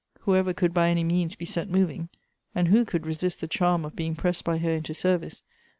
[0.21, 2.09] Whoever could by any means be set moving
[2.55, 5.43] (and who could resist the charm of being pressed by her into service